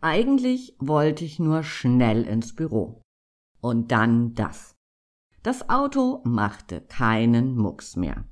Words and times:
Eigentlich 0.00 0.74
wollte 0.78 1.24
ich 1.24 1.38
nur 1.38 1.62
schnell 1.62 2.22
ins 2.24 2.54
Büro. 2.54 3.02
Und 3.60 3.92
dann 3.92 4.34
das. 4.34 4.74
Das 5.42 5.68
Auto 5.68 6.22
machte 6.24 6.80
keinen 6.80 7.56
Mucks 7.56 7.96
mehr. 7.96 8.24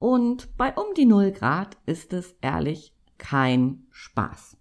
Und 0.00 0.56
bei 0.56 0.74
um 0.74 0.94
die 0.94 1.06
null 1.06 1.32
Grad 1.32 1.76
ist 1.86 2.12
es 2.12 2.36
ehrlich 2.40 2.94
kein 3.18 3.86
Spaß. 3.90 4.56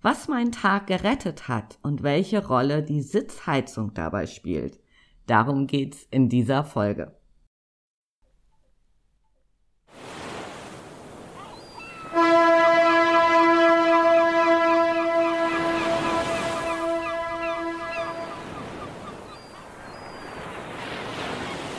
Was 0.00 0.28
mein 0.28 0.52
Tag 0.52 0.86
gerettet 0.86 1.48
hat 1.48 1.78
und 1.82 2.02
welche 2.02 2.46
Rolle 2.46 2.82
die 2.82 3.00
Sitzheizung 3.00 3.94
dabei 3.94 4.26
spielt, 4.26 4.80
darum 5.26 5.66
geht's 5.66 6.06
in 6.10 6.28
dieser 6.28 6.64
Folge. 6.64 7.18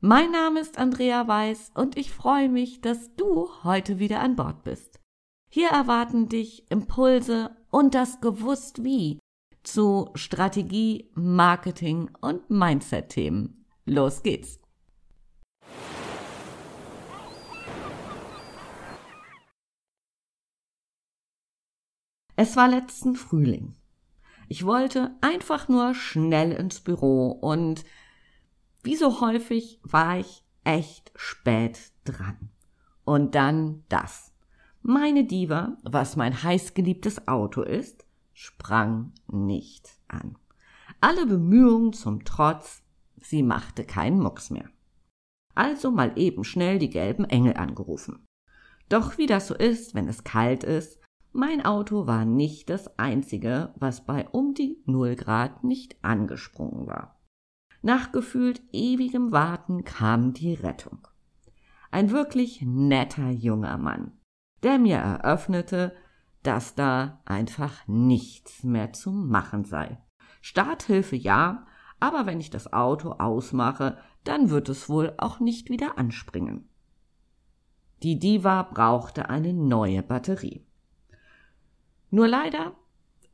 Mein 0.00 0.30
Name 0.30 0.60
ist 0.60 0.76
Andrea 0.76 1.26
Weiß 1.26 1.70
und 1.74 1.96
ich 1.96 2.12
freue 2.12 2.50
mich, 2.50 2.82
dass 2.82 3.14
du 3.16 3.48
heute 3.64 3.98
wieder 3.98 4.20
an 4.20 4.36
Bord 4.36 4.62
bist. 4.62 5.00
Hier 5.48 5.70
erwarten 5.70 6.28
dich 6.28 6.70
Impulse 6.70 7.56
und 7.70 7.94
das 7.94 8.20
Gewusst 8.20 8.84
wie 8.84 9.18
zu 9.62 10.10
Strategie, 10.14 11.10
Marketing 11.14 12.10
und 12.20 12.50
Mindset-Themen. 12.50 13.64
Los 13.86 14.22
geht's! 14.22 14.60
Es 22.36 22.54
war 22.54 22.68
letzten 22.68 23.16
Frühling. 23.16 23.76
Ich 24.48 24.66
wollte 24.66 25.16
einfach 25.22 25.68
nur 25.68 25.94
schnell 25.94 26.52
ins 26.52 26.80
Büro 26.80 27.30
und 27.30 27.82
wie 28.86 28.94
so 28.94 29.20
häufig 29.20 29.80
war 29.82 30.18
ich 30.18 30.44
echt 30.62 31.10
spät 31.16 31.90
dran. 32.04 32.50
Und 33.04 33.34
dann 33.34 33.82
das. 33.88 34.32
Meine 34.80 35.24
Diva, 35.24 35.76
was 35.82 36.14
mein 36.14 36.40
heißgeliebtes 36.44 37.26
Auto 37.26 37.62
ist, 37.62 38.06
sprang 38.32 39.12
nicht 39.26 39.90
an. 40.06 40.38
Alle 41.00 41.26
Bemühungen 41.26 41.92
zum 41.94 42.24
Trotz, 42.24 42.82
sie 43.20 43.42
machte 43.42 43.84
keinen 43.84 44.20
Mucks 44.20 44.50
mehr. 44.50 44.70
Also 45.56 45.90
mal 45.90 46.12
eben 46.16 46.44
schnell 46.44 46.78
die 46.78 46.90
gelben 46.90 47.24
Engel 47.24 47.56
angerufen. 47.56 48.24
Doch 48.88 49.18
wie 49.18 49.26
das 49.26 49.48
so 49.48 49.54
ist, 49.54 49.96
wenn 49.96 50.06
es 50.06 50.22
kalt 50.22 50.62
ist, 50.62 51.00
mein 51.32 51.64
Auto 51.64 52.06
war 52.06 52.24
nicht 52.24 52.70
das 52.70 52.98
einzige, 52.98 53.74
was 53.74 54.06
bei 54.06 54.28
um 54.28 54.54
die 54.54 54.80
Null 54.86 55.16
Grad 55.16 55.64
nicht 55.64 55.96
angesprungen 56.02 56.86
war. 56.86 57.15
Nach 57.86 58.10
gefühlt 58.10 58.60
ewigem 58.72 59.30
Warten 59.30 59.84
kam 59.84 60.32
die 60.32 60.54
Rettung. 60.54 61.06
Ein 61.92 62.10
wirklich 62.10 62.60
netter 62.62 63.30
junger 63.30 63.78
Mann, 63.78 64.10
der 64.64 64.80
mir 64.80 64.96
eröffnete, 64.96 65.94
dass 66.42 66.74
da 66.74 67.22
einfach 67.26 67.86
nichts 67.86 68.64
mehr 68.64 68.92
zu 68.92 69.12
machen 69.12 69.64
sei. 69.64 70.02
Starthilfe 70.40 71.14
ja, 71.14 71.64
aber 72.00 72.26
wenn 72.26 72.40
ich 72.40 72.50
das 72.50 72.72
Auto 72.72 73.12
ausmache, 73.12 73.98
dann 74.24 74.50
wird 74.50 74.68
es 74.68 74.88
wohl 74.88 75.14
auch 75.18 75.38
nicht 75.38 75.70
wieder 75.70 75.96
anspringen. 75.96 76.68
Die 78.02 78.18
Diva 78.18 78.64
brauchte 78.64 79.30
eine 79.30 79.52
neue 79.52 80.02
Batterie. 80.02 80.66
Nur 82.10 82.26
leider 82.26 82.74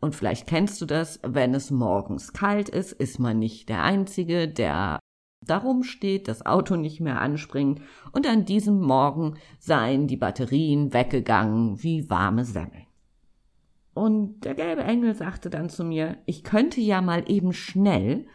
und 0.02 0.16
vielleicht 0.16 0.48
kennst 0.48 0.80
du 0.80 0.84
das, 0.84 1.20
wenn 1.22 1.54
es 1.54 1.70
morgens 1.70 2.32
kalt 2.32 2.68
ist, 2.68 2.90
ist 2.90 3.20
man 3.20 3.38
nicht 3.38 3.68
der 3.68 3.84
Einzige, 3.84 4.48
der 4.48 4.98
darum 5.46 5.84
steht, 5.84 6.26
das 6.26 6.44
Auto 6.44 6.74
nicht 6.74 7.00
mehr 7.00 7.20
anspringt 7.20 7.80
und 8.10 8.26
an 8.26 8.44
diesem 8.44 8.80
Morgen 8.80 9.38
seien 9.60 10.08
die 10.08 10.16
Batterien 10.16 10.92
weggegangen 10.92 11.84
wie 11.84 12.10
warme 12.10 12.44
Semmeln. 12.44 12.86
Und 13.94 14.40
der 14.40 14.54
gelbe 14.54 14.82
Engel 14.82 15.14
sagte 15.14 15.50
dann 15.50 15.70
zu 15.70 15.84
mir, 15.84 16.18
ich 16.26 16.42
könnte 16.42 16.80
ja 16.80 17.00
mal 17.00 17.30
eben 17.30 17.52
schnell 17.52 18.26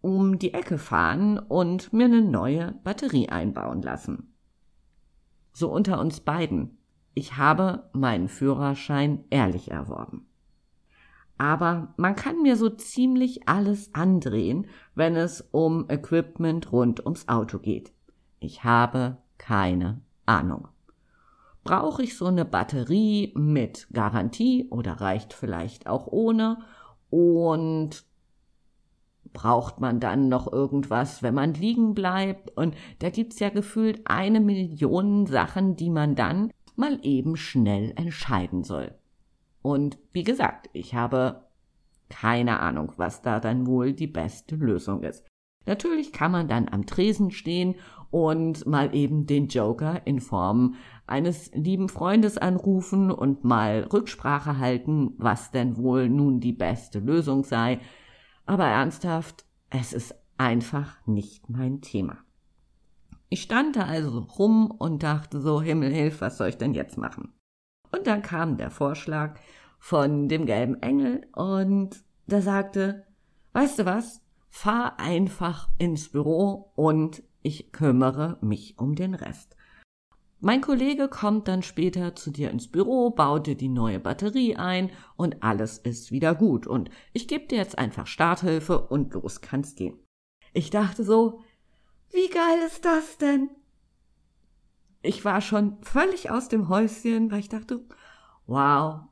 um 0.00 0.40
die 0.40 0.54
Ecke 0.54 0.76
fahren 0.76 1.38
und 1.38 1.92
mir 1.92 2.06
eine 2.06 2.22
neue 2.22 2.74
Batterie 2.82 3.28
einbauen 3.28 3.80
lassen. 3.80 4.34
So 5.52 5.70
unter 5.70 6.00
uns 6.00 6.18
beiden. 6.18 6.78
Ich 7.14 7.36
habe 7.36 7.88
meinen 7.92 8.26
Führerschein 8.26 9.22
ehrlich 9.30 9.70
erworben 9.70 10.26
aber 11.42 11.92
man 11.96 12.14
kann 12.14 12.40
mir 12.42 12.56
so 12.56 12.70
ziemlich 12.70 13.48
alles 13.48 13.92
andrehen, 13.96 14.68
wenn 14.94 15.16
es 15.16 15.40
um 15.50 15.90
Equipment 15.90 16.70
rund 16.70 17.04
ums 17.04 17.26
Auto 17.26 17.58
geht. 17.58 17.92
Ich 18.38 18.62
habe 18.62 19.16
keine 19.38 20.02
Ahnung. 20.24 20.68
Brauche 21.64 22.04
ich 22.04 22.16
so 22.16 22.26
eine 22.26 22.44
Batterie 22.44 23.32
mit 23.34 23.88
Garantie 23.92 24.68
oder 24.70 25.00
reicht 25.00 25.32
vielleicht 25.32 25.88
auch 25.88 26.06
ohne? 26.06 26.58
Und 27.10 28.04
braucht 29.32 29.80
man 29.80 29.98
dann 29.98 30.28
noch 30.28 30.52
irgendwas, 30.52 31.24
wenn 31.24 31.34
man 31.34 31.54
liegen 31.54 31.92
bleibt? 31.94 32.56
Und 32.56 32.76
da 33.00 33.10
gibt's 33.10 33.40
ja 33.40 33.48
gefühlt 33.48 34.02
eine 34.04 34.38
Million 34.38 35.26
Sachen, 35.26 35.74
die 35.74 35.90
man 35.90 36.14
dann 36.14 36.52
mal 36.76 37.00
eben 37.02 37.34
schnell 37.34 37.92
entscheiden 37.96 38.62
soll. 38.62 38.94
Und 39.62 39.98
wie 40.12 40.24
gesagt, 40.24 40.68
ich 40.72 40.94
habe 40.94 41.44
keine 42.08 42.60
Ahnung, 42.60 42.92
was 42.96 43.22
da 43.22 43.40
dann 43.40 43.66
wohl 43.66 43.94
die 43.94 44.06
beste 44.06 44.56
Lösung 44.56 45.02
ist. 45.02 45.24
Natürlich 45.64 46.12
kann 46.12 46.32
man 46.32 46.48
dann 46.48 46.68
am 46.68 46.86
Tresen 46.86 47.30
stehen 47.30 47.76
und 48.10 48.66
mal 48.66 48.94
eben 48.94 49.26
den 49.26 49.46
Joker 49.46 50.06
in 50.06 50.20
Form 50.20 50.74
eines 51.06 51.50
lieben 51.54 51.88
Freundes 51.88 52.36
anrufen 52.36 53.10
und 53.10 53.44
mal 53.44 53.88
Rücksprache 53.92 54.58
halten, 54.58 55.14
was 55.16 55.50
denn 55.50 55.76
wohl 55.76 56.08
nun 56.08 56.40
die 56.40 56.52
beste 56.52 56.98
Lösung 56.98 57.44
sei. 57.44 57.80
Aber 58.44 58.66
ernsthaft, 58.66 59.46
es 59.70 59.92
ist 59.92 60.14
einfach 60.36 60.98
nicht 61.06 61.48
mein 61.48 61.80
Thema. 61.80 62.18
Ich 63.28 63.42
stand 63.42 63.76
da 63.76 63.84
also 63.84 64.18
rum 64.18 64.70
und 64.70 65.02
dachte 65.02 65.40
so, 65.40 65.62
Himmel 65.62 65.90
hilf, 65.92 66.20
was 66.20 66.36
soll 66.36 66.48
ich 66.48 66.58
denn 66.58 66.74
jetzt 66.74 66.98
machen? 66.98 67.32
Und 67.92 68.06
dann 68.06 68.22
kam 68.22 68.56
der 68.56 68.70
Vorschlag 68.70 69.38
von 69.78 70.28
dem 70.28 70.46
gelben 70.46 70.80
Engel 70.82 71.26
und 71.34 72.02
der 72.26 72.42
sagte, 72.42 73.06
weißt 73.52 73.80
du 73.80 73.84
was, 73.84 74.22
fahr 74.48 74.98
einfach 74.98 75.68
ins 75.78 76.08
Büro 76.08 76.72
und 76.74 77.22
ich 77.42 77.72
kümmere 77.72 78.38
mich 78.40 78.78
um 78.78 78.94
den 78.94 79.14
Rest. 79.14 79.56
Mein 80.40 80.60
Kollege 80.60 81.08
kommt 81.08 81.46
dann 81.46 81.62
später 81.62 82.16
zu 82.16 82.30
dir 82.30 82.50
ins 82.50 82.68
Büro, 82.68 83.10
baut 83.10 83.46
dir 83.46 83.56
die 83.56 83.68
neue 83.68 84.00
Batterie 84.00 84.56
ein 84.56 84.90
und 85.16 85.42
alles 85.42 85.78
ist 85.78 86.10
wieder 86.10 86.34
gut 86.34 86.66
und 86.66 86.90
ich 87.12 87.28
gebe 87.28 87.46
dir 87.46 87.58
jetzt 87.58 87.78
einfach 87.78 88.08
Starthilfe 88.08 88.80
und 88.88 89.14
los 89.14 89.40
kannst 89.40 89.76
gehen. 89.76 89.98
Ich 90.52 90.70
dachte 90.70 91.04
so, 91.04 91.40
wie 92.10 92.28
geil 92.28 92.58
ist 92.66 92.84
das 92.84 93.18
denn? 93.18 93.50
Ich 95.02 95.24
war 95.24 95.40
schon 95.40 95.82
völlig 95.82 96.30
aus 96.30 96.48
dem 96.48 96.68
Häuschen, 96.68 97.30
weil 97.30 97.40
ich 97.40 97.48
dachte, 97.48 97.84
wow, 98.46 99.02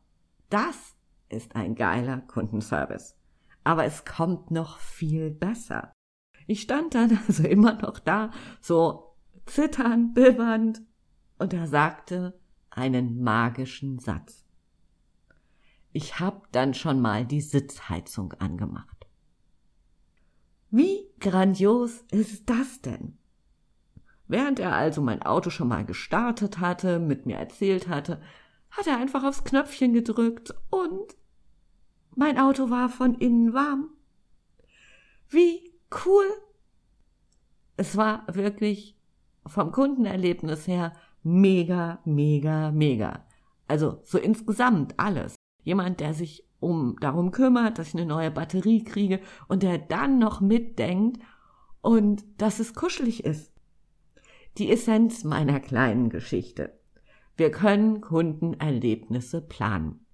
das 0.48 0.96
ist 1.28 1.56
ein 1.56 1.74
geiler 1.74 2.20
Kundenservice. 2.20 3.16
Aber 3.64 3.84
es 3.84 4.04
kommt 4.04 4.50
noch 4.50 4.78
viel 4.78 5.30
besser. 5.30 5.92
Ich 6.46 6.62
stand 6.62 6.94
dann 6.94 7.18
also 7.26 7.44
immer 7.44 7.74
noch 7.74 7.98
da, 7.98 8.30
so 8.60 9.16
zitternd, 9.46 10.14
bibbernd, 10.14 10.82
und 11.38 11.54
er 11.54 11.66
sagte 11.66 12.38
einen 12.68 13.22
magischen 13.22 13.98
Satz. 13.98 14.44
Ich 15.92 16.20
hab 16.20 16.52
dann 16.52 16.74
schon 16.74 17.00
mal 17.00 17.24
die 17.24 17.40
Sitzheizung 17.40 18.32
angemacht. 18.34 19.06
Wie 20.70 21.08
grandios 21.18 22.04
ist 22.12 22.48
das 22.48 22.80
denn? 22.80 23.18
Während 24.30 24.60
er 24.60 24.76
also 24.76 25.02
mein 25.02 25.22
Auto 25.22 25.50
schon 25.50 25.66
mal 25.66 25.84
gestartet 25.84 26.60
hatte, 26.60 27.00
mit 27.00 27.26
mir 27.26 27.36
erzählt 27.36 27.88
hatte, 27.88 28.22
hat 28.70 28.86
er 28.86 28.96
einfach 28.96 29.24
aufs 29.24 29.42
Knöpfchen 29.42 29.92
gedrückt 29.92 30.54
und 30.70 31.16
mein 32.14 32.38
Auto 32.38 32.70
war 32.70 32.88
von 32.88 33.16
innen 33.16 33.54
warm. 33.54 33.88
Wie 35.28 35.74
cool! 36.06 36.26
Es 37.76 37.96
war 37.96 38.22
wirklich 38.32 38.96
vom 39.46 39.72
Kundenerlebnis 39.72 40.68
her 40.68 40.92
mega, 41.24 41.98
mega, 42.04 42.70
mega. 42.70 43.26
Also 43.66 44.00
so 44.04 44.16
insgesamt 44.16 44.94
alles. 44.96 45.34
Jemand, 45.64 45.98
der 45.98 46.14
sich 46.14 46.46
um 46.60 46.96
darum 47.00 47.32
kümmert, 47.32 47.78
dass 47.78 47.88
ich 47.88 47.94
eine 47.94 48.06
neue 48.06 48.30
Batterie 48.30 48.84
kriege 48.84 49.18
und 49.48 49.64
der 49.64 49.78
dann 49.78 50.20
noch 50.20 50.40
mitdenkt 50.40 51.20
und 51.80 52.22
dass 52.40 52.60
es 52.60 52.74
kuschelig 52.74 53.24
ist 53.24 53.50
die 54.60 54.70
Essenz 54.70 55.24
meiner 55.24 55.58
kleinen 55.58 56.10
Geschichte. 56.10 56.78
Wir 57.34 57.50
können 57.50 58.02
Kundenerlebnisse 58.02 59.40
planen. 59.40 60.04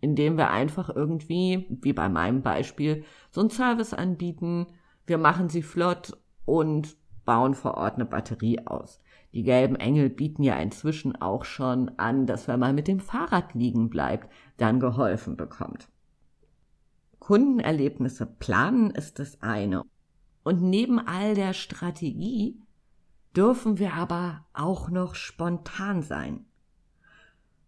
Indem 0.00 0.36
wir 0.36 0.50
einfach 0.50 0.90
irgendwie, 0.90 1.66
wie 1.80 1.92
bei 1.92 2.08
meinem 2.08 2.42
Beispiel, 2.42 3.04
so 3.30 3.40
einen 3.40 3.50
Service 3.50 3.94
anbieten, 3.94 4.66
wir 5.06 5.16
machen 5.16 5.48
sie 5.48 5.62
flott 5.62 6.18
und 6.44 6.96
bauen 7.24 7.54
vor 7.54 7.74
Ort 7.74 7.94
eine 7.94 8.04
Batterie 8.04 8.66
aus. 8.66 9.00
Die 9.32 9.44
gelben 9.44 9.76
Engel 9.76 10.10
bieten 10.10 10.42
ja 10.42 10.56
inzwischen 10.56 11.14
auch 11.14 11.44
schon 11.44 11.88
an, 12.00 12.26
dass 12.26 12.48
wenn 12.48 12.58
man 12.58 12.74
mit 12.74 12.88
dem 12.88 12.98
Fahrrad 12.98 13.54
liegen 13.54 13.90
bleibt, 13.90 14.28
dann 14.56 14.80
geholfen 14.80 15.36
bekommt. 15.36 15.88
Kundenerlebnisse 17.20 18.26
planen 18.26 18.90
ist 18.90 19.20
das 19.20 19.40
eine. 19.40 19.84
Und 20.42 20.60
neben 20.60 20.98
all 20.98 21.36
der 21.36 21.52
Strategie 21.52 22.58
dürfen 23.36 23.78
wir 23.78 23.94
aber 23.94 24.44
auch 24.52 24.90
noch 24.90 25.14
spontan 25.14 26.02
sein. 26.02 26.44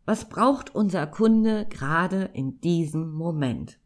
Was 0.06 0.28
braucht 0.28 0.74
unser 0.74 1.06
Kunde 1.06 1.66
gerade 1.66 2.24
in 2.34 2.60
diesem 2.60 3.12
Moment? 3.12 3.78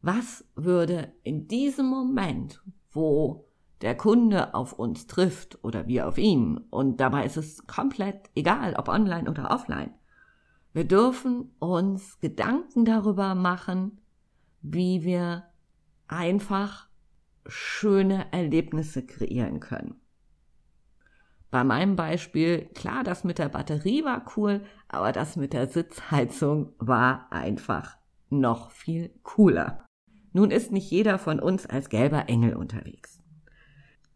Was 0.00 0.44
würde 0.54 1.12
in 1.22 1.48
diesem 1.48 1.86
Moment, 1.86 2.62
wo 2.92 3.46
der 3.82 3.94
Kunde 3.96 4.54
auf 4.54 4.72
uns 4.72 5.06
trifft 5.06 5.62
oder 5.62 5.86
wir 5.86 6.08
auf 6.08 6.16
ihn, 6.16 6.58
und 6.70 6.98
dabei 6.98 7.26
ist 7.26 7.36
es 7.36 7.66
komplett 7.66 8.30
egal, 8.34 8.74
ob 8.76 8.88
online 8.88 9.28
oder 9.28 9.50
offline, 9.50 9.92
wir 10.72 10.84
dürfen 10.84 11.50
uns 11.58 12.18
Gedanken 12.20 12.84
darüber 12.84 13.34
machen, 13.34 14.00
wie 14.62 15.02
wir 15.02 15.44
einfach 16.08 16.88
schöne 17.46 18.32
Erlebnisse 18.32 19.04
kreieren 19.04 19.60
können. 19.60 20.00
Bei 21.56 21.64
meinem 21.64 21.96
Beispiel, 21.96 22.66
klar, 22.74 23.02
das 23.02 23.24
mit 23.24 23.38
der 23.38 23.48
Batterie 23.48 24.04
war 24.04 24.26
cool, 24.36 24.60
aber 24.88 25.10
das 25.10 25.36
mit 25.36 25.54
der 25.54 25.68
Sitzheizung 25.68 26.74
war 26.76 27.32
einfach 27.32 27.96
noch 28.28 28.70
viel 28.72 29.18
cooler. 29.22 29.86
Nun 30.34 30.50
ist 30.50 30.70
nicht 30.70 30.90
jeder 30.90 31.18
von 31.18 31.40
uns 31.40 31.64
als 31.64 31.88
gelber 31.88 32.28
Engel 32.28 32.56
unterwegs. 32.56 33.22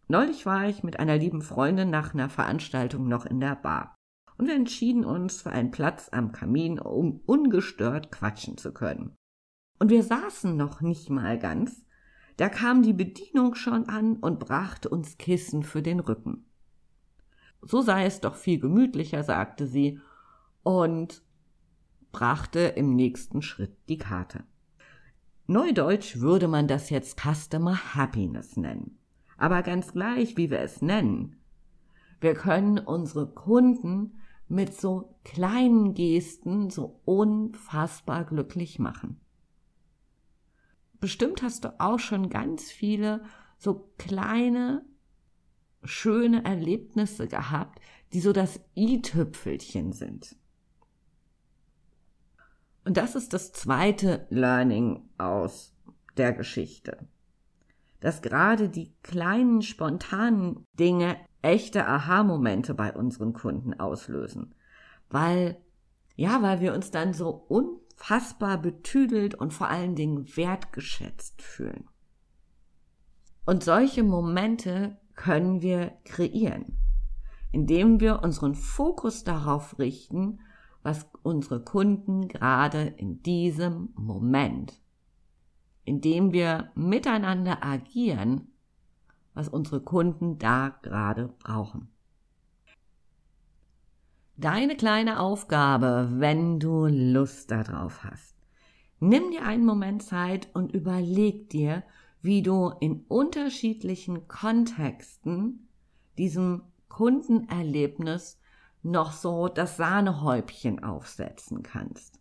Neulich 0.07 0.45
war 0.45 0.69
ich 0.69 0.83
mit 0.83 1.01
einer 1.01 1.17
lieben 1.17 1.41
Freundin 1.41 1.89
nach 1.89 2.13
einer 2.13 2.29
Veranstaltung 2.29 3.09
noch 3.09 3.25
in 3.25 3.41
der 3.41 3.57
Bar 3.57 3.95
und 4.37 4.47
wir 4.47 4.55
entschieden 4.55 5.07
uns 5.07 5.41
für 5.41 5.51
einen 5.51 5.71
Platz 5.71 6.11
am 6.13 6.33
Kamin, 6.33 6.79
um 6.79 7.23
ungestört 7.25 8.13
quatschen 8.13 8.59
zu 8.59 8.75
können. 8.75 9.17
Und 9.79 9.89
wir 9.89 10.03
saßen 10.03 10.59
noch 10.59 10.83
nicht 10.83 11.09
mal 11.09 11.39
ganz, 11.39 11.87
da 12.37 12.51
kam 12.51 12.83
die 12.83 12.93
Bedienung 12.93 13.55
schon 13.55 13.89
an 13.89 14.17
und 14.17 14.41
brachte 14.41 14.91
uns 14.91 15.17
Kissen 15.17 15.63
für 15.63 15.81
den 15.81 16.01
Rücken. 16.01 16.45
So 17.63 17.83
sei 17.83 18.07
es 18.07 18.21
doch 18.21 18.35
viel 18.35 18.59
gemütlicher, 18.59 19.23
sagte 19.23 19.67
sie 19.67 20.01
und 20.63 21.23
brachte 22.13 22.61
im 22.61 22.95
nächsten 22.95 23.43
Schritt 23.43 23.77
die 23.89 23.99
Karte. 23.99 24.45
Neudeutsch 25.47 26.21
würde 26.21 26.49
man 26.49 26.69
das 26.69 26.91
jetzt 26.91 27.21
Customer 27.21 27.95
Happiness 27.95 28.57
nennen. 28.57 28.99
Aber 29.37 29.63
ganz 29.63 29.93
gleich, 29.93 30.37
wie 30.37 30.51
wir 30.51 30.61
es 30.61 30.83
nennen, 30.83 31.37
wir 32.21 32.35
können 32.35 32.79
unsere 32.79 33.27
Kunden 33.27 34.21
mit 34.49 34.75
so 34.75 35.17
kleinen 35.25 35.95
Gesten 35.95 36.71
so 36.71 37.01
unfassbar 37.05 38.25
glücklich 38.25 38.79
machen. 38.79 39.21
Bestimmt 41.01 41.43
hast 41.43 41.65
du 41.65 41.81
auch 41.81 41.99
schon 41.99 42.29
ganz 42.29 42.71
viele 42.71 43.25
so 43.57 43.91
kleine 43.97 44.85
schöne 45.83 46.45
Erlebnisse 46.45 47.27
gehabt, 47.27 47.81
die 48.13 48.21
so 48.21 48.33
das 48.33 48.61
i-Tüpfelchen 48.77 49.93
sind. 49.93 50.37
Und 52.85 52.97
das 52.97 53.15
ist 53.15 53.33
das 53.33 53.53
zweite 53.53 54.27
Learning 54.31 55.09
aus 55.19 55.75
der 56.17 56.33
Geschichte. 56.33 57.07
Dass 58.01 58.23
gerade 58.23 58.69
die 58.69 58.95
kleinen, 59.03 59.63
spontanen 59.63 60.67
Dinge 60.79 61.17
echte 61.43 61.87
Aha-Momente 61.87 62.75
bei 62.75 62.93
unseren 62.95 63.33
Kunden 63.33 63.79
auslösen. 63.79 64.55
Weil, 65.11 65.61
ja, 66.17 66.43
weil 66.43 66.61
wir 66.61 66.75
uns 66.75 66.91
dann 66.91 67.13
so 67.13 67.29
unfassbar 67.31 68.59
betüdelt 68.59 69.35
und 69.35 69.53
vor 69.53 69.69
allen 69.69 69.95
Dingen 69.95 70.37
wertgeschätzt 70.37 71.43
fühlen. 71.43 71.89
Und 73.45 73.65
solche 73.65 74.03
Momente 74.03 74.99
können 75.21 75.61
wir 75.61 75.93
kreieren, 76.07 76.79
indem 77.53 78.01
wir 78.01 78.23
unseren 78.23 78.55
Fokus 78.55 79.23
darauf 79.23 79.79
richten, 79.79 80.41
was 80.83 81.11
unsere 81.23 81.63
Kunden 81.63 82.27
gerade 82.27 82.95
in 82.97 83.23
diesem 83.23 83.91
Moment, 83.97 84.81
indem 85.85 86.33
wir 86.33 86.73
miteinander 86.75 87.63
agieren, 87.63 88.49
was 89.35 89.51
unsere 89.51 89.83
Kunden 89.83 90.39
da 90.39 90.71
gerade 90.81 91.29
brauchen. 91.39 91.89
Deine 94.39 94.75
kleine 94.75 95.21
Aufgabe, 95.21 96.09
wenn 96.15 96.59
du 96.61 96.87
Lust 96.87 97.51
darauf 97.51 98.05
hast. 98.05 98.39
Nimm 99.01 99.33
dir 99.33 99.45
einen 99.45 99.67
Moment 99.67 100.03
Zeit 100.03 100.49
und 100.55 100.73
überleg 100.73 101.51
dir, 101.51 101.83
wie 102.23 102.43
du 102.43 102.73
in 102.81 103.05
unterschiedlichen 103.09 104.29
Kontexten 104.29 105.69
diesem 106.19 106.63
Kundenerlebnis 106.89 108.39
noch 108.83 109.13
so 109.13 109.49
das 109.49 109.77
Sahnehäubchen 109.77 110.83
aufsetzen 110.83 111.63
kannst. 111.63 112.21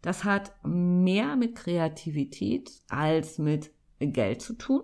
Das 0.00 0.24
hat 0.24 0.52
mehr 0.64 1.36
mit 1.36 1.54
Kreativität 1.54 2.70
als 2.88 3.38
mit 3.38 3.72
Geld 3.98 4.42
zu 4.42 4.54
tun. 4.54 4.82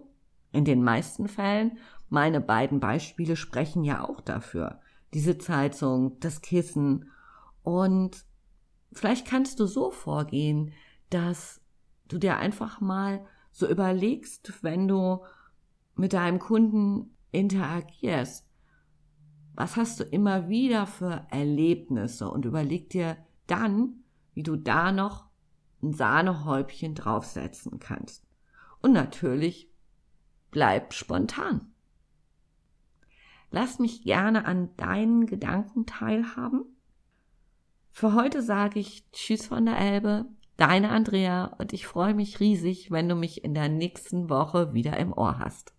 In 0.52 0.64
den 0.64 0.82
meisten 0.82 1.28
Fällen, 1.28 1.78
meine 2.08 2.40
beiden 2.40 2.80
Beispiele 2.80 3.36
sprechen 3.36 3.84
ja 3.84 4.06
auch 4.06 4.20
dafür. 4.20 4.80
Die 5.12 5.20
Sitzheizung, 5.20 6.18
das 6.20 6.40
Kissen. 6.40 7.10
Und 7.62 8.24
vielleicht 8.92 9.26
kannst 9.26 9.60
du 9.60 9.66
so 9.66 9.90
vorgehen, 9.90 10.72
dass 11.10 11.60
du 12.06 12.18
dir 12.18 12.36
einfach 12.38 12.80
mal 12.80 13.26
so 13.58 13.68
überlegst, 13.68 14.62
wenn 14.62 14.86
du 14.86 15.24
mit 15.96 16.12
deinem 16.12 16.38
Kunden 16.38 17.16
interagierst, 17.32 18.46
was 19.54 19.74
hast 19.76 19.98
du 19.98 20.04
immer 20.04 20.48
wieder 20.48 20.86
für 20.86 21.26
Erlebnisse 21.30 22.30
und 22.30 22.44
überleg 22.44 22.90
dir 22.90 23.16
dann, 23.48 24.04
wie 24.34 24.44
du 24.44 24.54
da 24.54 24.92
noch 24.92 25.26
ein 25.82 25.92
Sahnehäubchen 25.92 26.94
draufsetzen 26.94 27.80
kannst. 27.80 28.24
Und 28.80 28.92
natürlich 28.92 29.68
bleib 30.52 30.94
spontan. 30.94 31.72
Lass 33.50 33.80
mich 33.80 34.04
gerne 34.04 34.44
an 34.44 34.76
deinen 34.76 35.26
Gedanken 35.26 35.84
teilhaben. 35.86 36.64
Für 37.90 38.14
heute 38.14 38.42
sage 38.42 38.78
ich 38.78 39.10
Tschüss 39.10 39.46
von 39.46 39.66
der 39.66 39.78
Elbe, 39.78 40.26
Deine 40.58 40.90
Andrea 40.90 41.54
und 41.58 41.72
ich 41.72 41.86
freue 41.86 42.14
mich 42.14 42.40
riesig, 42.40 42.90
wenn 42.90 43.08
du 43.08 43.14
mich 43.14 43.44
in 43.44 43.54
der 43.54 43.68
nächsten 43.68 44.28
Woche 44.28 44.74
wieder 44.74 44.96
im 44.96 45.12
Ohr 45.12 45.38
hast. 45.38 45.72